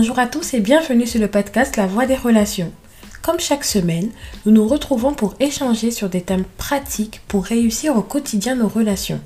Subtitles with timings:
[0.00, 2.72] Bonjour à tous et bienvenue sur le podcast La Voix des relations.
[3.20, 4.08] Comme chaque semaine,
[4.46, 9.20] nous nous retrouvons pour échanger sur des thèmes pratiques pour réussir au quotidien nos relations.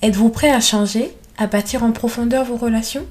[0.00, 3.04] Êtes-vous prêt à changer, à bâtir en profondeur vos relations?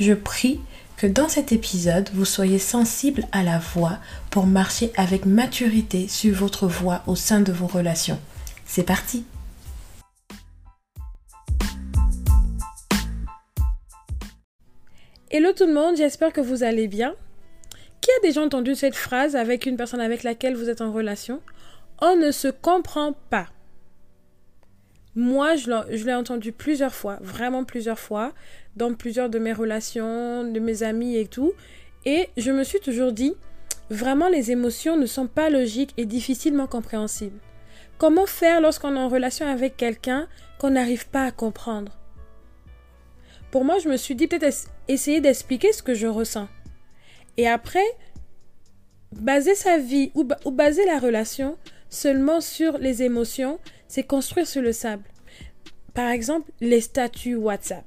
[0.00, 0.60] Je prie
[0.96, 3.98] que dans cet épisode, vous soyez sensible à la voix
[4.30, 8.18] pour marcher avec maturité sur votre voix au sein de vos relations.
[8.64, 9.26] C'est parti
[15.32, 17.14] Hello tout le monde, j'espère que vous allez bien.
[18.00, 21.40] Qui a déjà entendu cette phrase avec une personne avec laquelle vous êtes en relation?
[22.02, 23.46] On ne se comprend pas.
[25.14, 28.32] Moi, je l'ai entendu plusieurs fois, vraiment plusieurs fois,
[28.74, 31.52] dans plusieurs de mes relations, de mes amis et tout.
[32.04, 33.34] Et je me suis toujours dit,
[33.88, 37.38] vraiment les émotions ne sont pas logiques et difficilement compréhensibles.
[37.98, 40.26] Comment faire lorsqu'on est en relation avec quelqu'un
[40.58, 41.99] qu'on n'arrive pas à comprendre?
[43.50, 46.48] Pour moi, je me suis dit peut-être essayer d'expliquer ce que je ressens.
[47.36, 47.84] Et après,
[49.12, 51.56] baser sa vie ou, baser la relation
[51.88, 55.02] seulement sur les émotions, c'est construire sur le sable.
[55.94, 57.84] Par exemple, les statuts WhatsApp.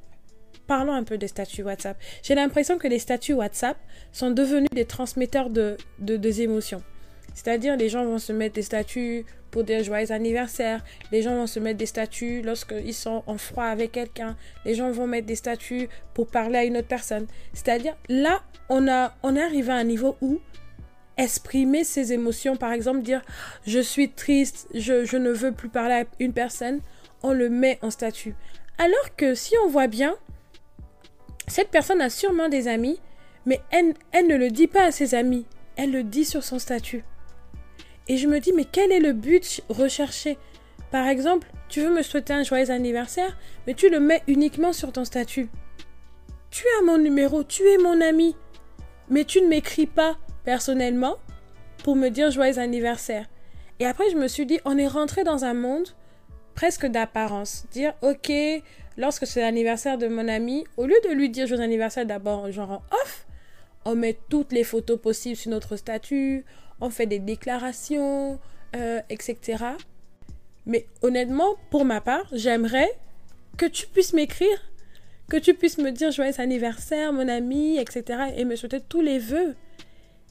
[0.67, 1.97] Parlons un peu des statuts WhatsApp.
[2.21, 3.77] J'ai l'impression que les statuts WhatsApp
[4.11, 6.81] sont devenus des transmetteurs de, de, émotions.
[7.33, 10.83] C'est-à-dire, les gens vont se mettre des statuts pour dire joyeux anniversaire.
[11.11, 14.35] Les gens vont se mettre des statuts lorsqu'ils sont en froid avec quelqu'un.
[14.65, 17.27] Les gens vont mettre des statuts pour parler à une autre personne.
[17.53, 20.39] C'est-à-dire, là, on, a, on est arrivé à un niveau où
[21.17, 23.21] exprimer ses émotions, par exemple, dire
[23.67, 26.79] je suis triste, je, je ne veux plus parler à une personne,
[27.21, 28.35] on le met en statut.
[28.77, 30.15] Alors que si on voit bien,
[31.47, 32.99] cette personne a sûrement des amis,
[33.45, 35.45] mais elle, elle ne le dit pas à ses amis,
[35.75, 37.03] elle le dit sur son statut.
[38.07, 40.37] Et je me dis, mais quel est le but recherché?
[40.91, 44.91] Par exemple, tu veux me souhaiter un joyeux anniversaire, mais tu le mets uniquement sur
[44.91, 45.49] ton statut.
[46.51, 48.35] Tu as mon numéro, tu es mon ami,
[49.09, 51.15] mais tu ne m'écris pas personnellement
[51.83, 53.25] pour me dire joyeux anniversaire.
[53.79, 55.87] Et après, je me suis dit, on est rentré dans un monde
[56.53, 57.65] presque d'apparence.
[57.71, 58.31] Dire, ok,
[58.97, 62.71] lorsque c'est l'anniversaire de mon ami, au lieu de lui dire joyeux anniversaire d'abord, genre
[62.71, 63.25] en off,
[63.85, 66.45] on met toutes les photos possibles sur notre statut,
[66.83, 68.39] on fait des déclarations,
[68.75, 69.63] euh, etc.
[70.65, 72.91] Mais honnêtement, pour ma part, j'aimerais
[73.57, 74.57] que tu puisses m'écrire,
[75.29, 78.33] que tu puisses me dire joyeux anniversaire, mon ami, etc.
[78.35, 79.55] et me souhaiter tous les vœux.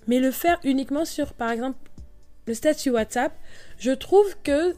[0.07, 1.79] Mais le faire uniquement sur, par exemple,
[2.47, 3.33] le statut WhatsApp,
[3.79, 4.75] je trouve que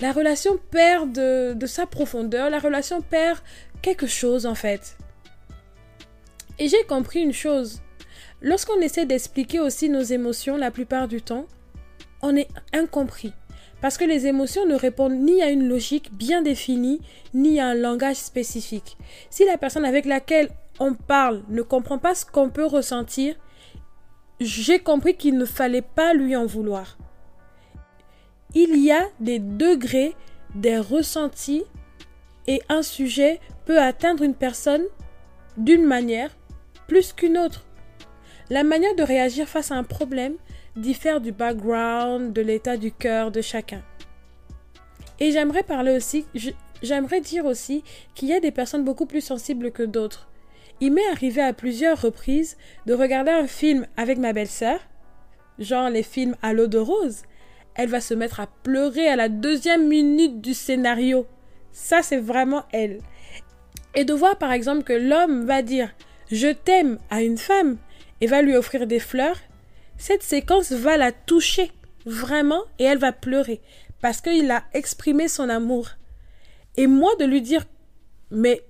[0.00, 3.38] la relation perd de, de sa profondeur, la relation perd
[3.82, 4.96] quelque chose en fait.
[6.58, 7.82] Et j'ai compris une chose,
[8.42, 11.46] Lorsqu'on essaie d'expliquer aussi nos émotions, la plupart du temps,
[12.22, 13.32] on est incompris.
[13.80, 17.00] Parce que les émotions ne répondent ni à une logique bien définie,
[17.34, 18.96] ni à un langage spécifique.
[19.30, 23.34] Si la personne avec laquelle on parle ne comprend pas ce qu'on peut ressentir,
[24.40, 26.98] j'ai compris qu'il ne fallait pas lui en vouloir.
[28.54, 30.14] Il y a des degrés,
[30.54, 31.64] des ressentis,
[32.46, 34.84] et un sujet peut atteindre une personne
[35.56, 36.30] d'une manière
[36.86, 37.64] plus qu'une autre.
[38.50, 40.34] La manière de réagir face à un problème
[40.76, 43.82] diffère du background, de l'état du cœur de chacun.
[45.18, 46.26] Et j'aimerais parler aussi,
[46.82, 47.82] j'aimerais dire aussi
[48.14, 50.28] qu'il y a des personnes beaucoup plus sensibles que d'autres.
[50.80, 54.80] Il m'est arrivé à plusieurs reprises de regarder un film avec ma belle-sœur,
[55.58, 57.22] genre les films à l'eau de rose.
[57.76, 61.26] Elle va se mettre à pleurer à la deuxième minute du scénario.
[61.72, 62.98] Ça, c'est vraiment elle.
[63.94, 65.94] Et de voir par exemple que l'homme va dire
[66.30, 67.76] je t'aime à une femme
[68.26, 69.38] va lui offrir des fleurs,
[69.96, 71.70] cette séquence va la toucher
[72.06, 73.60] vraiment et elle va pleurer
[74.00, 75.88] parce qu'il a exprimé son amour.
[76.76, 77.64] Et moi de lui dire
[78.30, 78.62] mais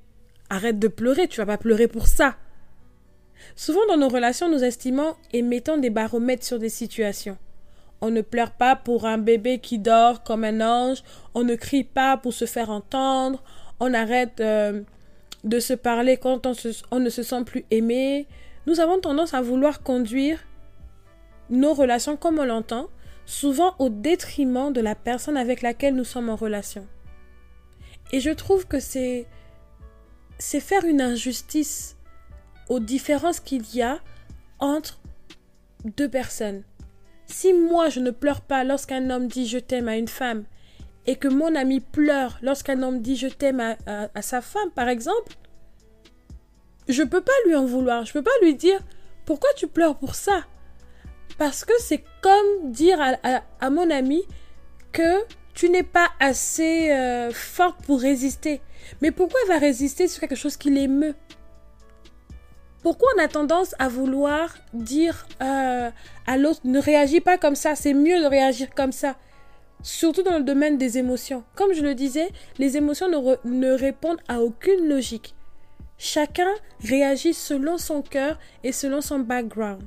[0.51, 2.37] arrête de pleurer, tu vas pas pleurer pour ça.
[3.57, 7.37] Souvent dans nos relations, nous estimons et mettons des baromètres sur des situations.
[8.01, 11.03] On ne pleure pas pour un bébé qui dort comme un ange,
[11.35, 13.43] on ne crie pas pour se faire entendre,
[13.81, 14.83] on arrête euh,
[15.45, 18.27] de se parler quand on ne se sent plus aimé,
[18.67, 20.39] nous avons tendance à vouloir conduire
[21.51, 22.89] nos relations comme on l'entend,
[23.27, 26.87] souvent au détriment de la personne avec laquelle nous sommes en relation.
[28.13, 29.27] Et je trouve que c'est
[30.39, 31.97] faire une injustice
[32.69, 33.99] aux différences qu'il y a
[34.59, 35.01] entre
[35.97, 36.63] deux personnes.
[37.27, 40.45] Si moi je ne pleure pas lorsqu'un homme dit je t'aime à une femme
[41.07, 45.35] et que mon ami pleure lorsqu'un homme dit je t'aime à, sa femme par exemple,
[46.89, 48.05] je peux pas lui en vouloir.
[48.05, 48.81] Je peux pas lui dire
[49.25, 50.45] pourquoi tu pleures pour ça?
[51.39, 52.99] Parce que c'est comme dire
[53.61, 54.23] à, mon ami
[54.93, 58.61] que tu n'es pas assez euh, forte pour résister.
[59.01, 61.15] Mais pourquoi elle va résister sur quelque chose qui l'émeut?
[62.83, 65.91] Pourquoi on a tendance à vouloir dire euh,
[66.27, 69.17] à l'autre ne réagis pas comme ça, c'est mieux de réagir comme ça?
[69.83, 71.45] Surtout dans le domaine des émotions.
[71.57, 72.29] Comme je le disais,
[72.59, 75.35] les émotions ne, ne répondent à aucune logique.
[76.07, 76.53] Chacun
[76.83, 79.81] réagit selon son cœur et selon son background.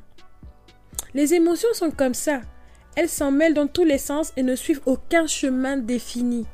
[1.13, 2.41] Les émotions sont comme ça.
[2.95, 6.47] Elles s'en mêlent dans tous les sens et ne suivent aucun chemin défini.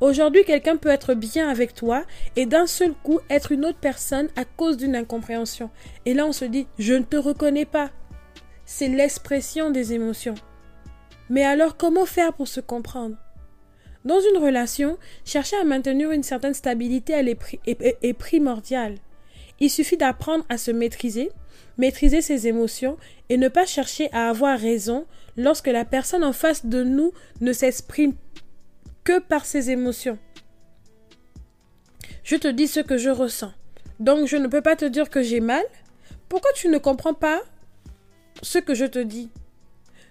[0.00, 2.04] Aujourd'hui, quelqu'un peut être bien avec toi
[2.36, 5.70] et d'un seul coup être une autre personne à cause d'une incompréhension.
[6.06, 7.90] Et là, on se dit, je ne te reconnais pas.
[8.64, 10.36] C'est l'expression des émotions.
[11.28, 13.16] Mais alors, comment faire pour se comprendre?
[14.04, 18.96] Dans une relation, chercher à maintenir une certaine stabilité est, primordial.
[19.60, 21.30] Il suffit d'apprendre à se maîtriser,
[21.76, 22.96] maîtriser ses émotions
[23.28, 25.06] et ne pas chercher à avoir raison
[25.36, 27.12] lorsque la personne en face de nous
[27.42, 28.14] ne s'exprime
[29.04, 30.18] que par ses émotions.
[32.24, 33.52] Je te dis ce que je ressens.
[33.98, 35.64] Donc je ne peux pas te dire que j'ai mal.
[36.30, 37.42] Pourquoi tu ne comprends pas
[38.40, 39.30] ce que je te dis?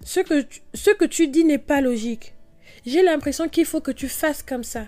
[0.04, 2.34] Ce que, tu, ce que tu dis n'est pas logique.
[2.86, 4.86] J'ai l'impression qu'il faut que tu fasses comme ça.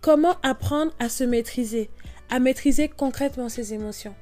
[0.00, 1.90] Comment apprendre à se maîtriser,
[2.28, 4.14] à maîtriser concrètement ses émotions?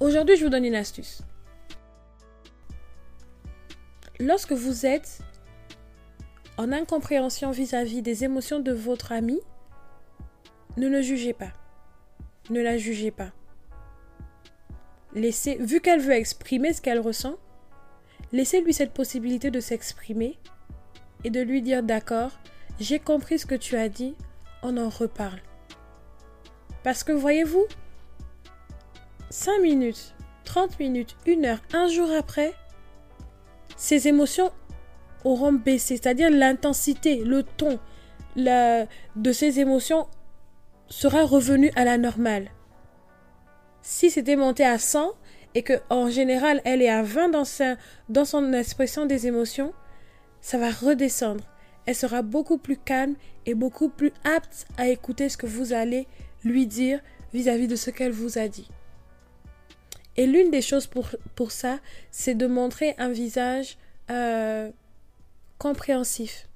[0.00, 1.22] Aujourd'hui, je vous donne une astuce.
[4.18, 5.20] Lorsque vous êtes
[6.56, 9.40] en incompréhension vis-à-vis des émotions de votre ami,
[10.76, 11.52] ne le jugez pas.
[12.50, 13.32] Ne la jugez pas.
[15.14, 17.36] Laissez, vu qu'elle veut exprimer ce qu'elle ressent,
[18.32, 20.38] laissez-lui cette possibilité de s'exprimer
[21.24, 22.32] et de lui dire d'accord,
[22.80, 24.14] j'ai compris ce que tu as dit,
[24.62, 25.40] on en reparle.
[26.82, 27.64] Parce que voyez-vous,
[29.30, 30.14] 5 minutes,
[30.44, 32.52] 30 minutes, 1 heure, un jour après,
[33.76, 34.52] ces émotions
[35.24, 37.78] auront baissé, c'est-à-dire l'intensité, le ton
[38.36, 40.08] de ces émotions
[40.88, 42.50] sera revenu à la normale.
[43.80, 45.12] Si c'était monté à 100
[45.54, 47.44] et que en général elle est à 20 dans,
[48.08, 49.72] dans son expression des émotions,
[50.40, 51.44] ça va redescendre.
[51.86, 53.14] Elle sera beaucoup plus calme
[53.46, 56.06] et beaucoup plus apte à écouter ce que vous allez
[56.44, 57.00] lui dire
[57.32, 58.68] vis-à-vis de ce qu'elle vous a dit.
[60.16, 61.80] Et l'une des choses pour, pour ça,
[62.10, 63.76] c'est de montrer un visage
[64.10, 64.70] euh,
[65.58, 66.48] compréhensif.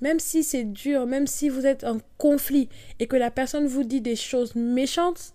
[0.00, 2.68] Même si c'est dur, même si vous êtes en conflit
[3.00, 5.34] et que la personne vous dit des choses méchantes,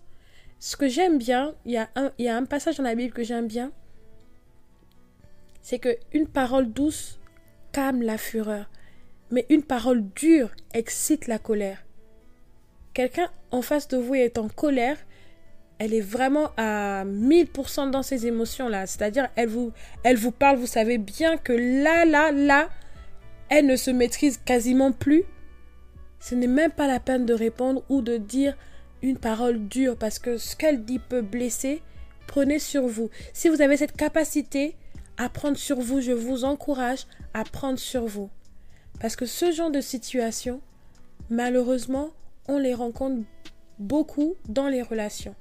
[0.58, 2.94] ce que j'aime bien, il y, a un, il y a un passage dans la
[2.94, 3.72] Bible que j'aime bien,
[5.62, 7.18] c'est que une parole douce
[7.72, 8.70] calme la fureur,
[9.30, 11.84] mais une parole dure excite la colère.
[12.92, 14.98] Quelqu'un en face de vous est en colère,
[15.78, 18.86] elle est vraiment à 1000% dans ses émotions là.
[18.86, 19.72] C'est-à-dire, elle vous,
[20.02, 22.68] elle vous parle, vous savez bien que là, là, là,
[23.48, 25.24] elle ne se maîtrise quasiment plus.
[26.20, 28.56] Ce n'est même pas la peine de répondre ou de dire
[29.04, 31.82] une parole dure parce que ce qu'elle dit peut blesser.
[32.26, 33.10] Prenez sur vous.
[33.34, 34.76] Si vous avez cette capacité
[35.18, 38.30] à prendre sur vous, je vous encourage à prendre sur vous.
[39.00, 40.62] Parce que ce genre de situation,
[41.28, 42.10] malheureusement,
[42.48, 43.22] on les rencontre
[43.78, 45.34] beaucoup dans les relations.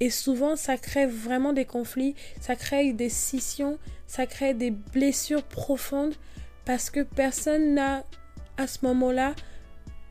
[0.00, 5.42] Et souvent, ça crée vraiment des conflits, ça crée des scissions, ça crée des blessures
[5.42, 6.14] profondes
[6.64, 8.04] parce que personne n'a
[8.56, 9.34] à ce moment-là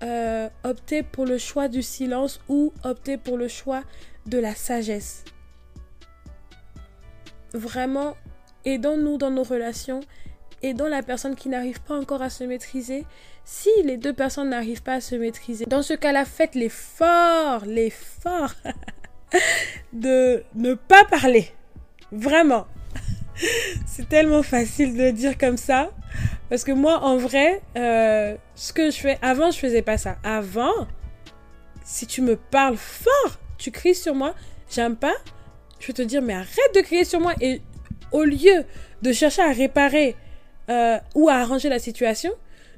[0.03, 3.83] euh, opté pour le choix du silence ou opté pour le choix
[4.25, 5.23] de la sagesse.
[7.53, 8.15] Vraiment,
[8.65, 10.01] aidons-nous dans nos relations,
[10.61, 13.05] aidons la personne qui n'arrive pas encore à se maîtriser.
[13.45, 18.53] Si les deux personnes n'arrivent pas à se maîtriser, dans ce cas-là, faites l'effort, l'effort
[19.93, 21.51] de ne pas parler.
[22.11, 22.67] Vraiment.
[23.85, 25.91] C'est tellement facile de dire comme ça.
[26.49, 30.17] Parce que moi, en vrai, euh, ce que je fais, avant, je faisais pas ça.
[30.23, 30.87] Avant,
[31.83, 34.35] si tu me parles fort, tu cries sur moi,
[34.69, 35.15] j'aime pas,
[35.79, 37.33] je vais te dire, mais arrête de crier sur moi.
[37.41, 37.61] Et
[38.11, 38.63] au lieu
[39.01, 40.15] de chercher à réparer
[40.69, 42.31] euh, ou à arranger la situation,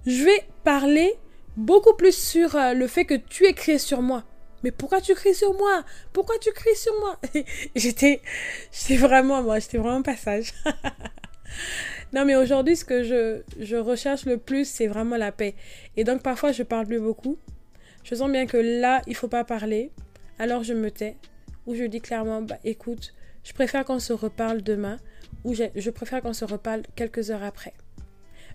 [0.06, 1.14] je vais parler
[1.56, 4.24] beaucoup plus sur euh, le fait que tu es crié sur moi.
[4.68, 5.86] Mais pourquoi tu cries sur moi?
[6.12, 7.18] Pourquoi tu cries sur moi?
[7.76, 8.20] J'étais
[8.70, 10.52] j'étais vraiment moi, j'étais vraiment pas sage.
[12.14, 15.56] non mais aujourd'hui ce que je, je recherche le plus c'est vraiment la paix.
[15.96, 17.38] Et donc parfois je parle plus beaucoup.
[18.04, 19.90] Je sens bien que là, il faut pas parler.
[20.38, 21.16] Alors je me tais
[21.66, 23.14] ou je dis clairement bah écoute,
[23.46, 25.00] je préfère qu'on se reparle demain
[25.46, 27.74] ou je, je préfère qu'on se reparle quelques heures après.